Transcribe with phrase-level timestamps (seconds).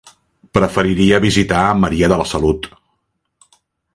[0.57, 2.69] Preferiria visitar Maria de la Salut.